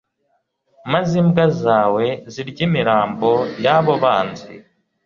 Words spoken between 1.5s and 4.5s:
zawe zirye imirambo y’abo banzi»